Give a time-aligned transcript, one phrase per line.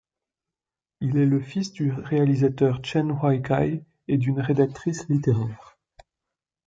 [1.01, 5.77] Il est le fils du réalisateur Chen Huaikai et d'une rédactrice littéraire.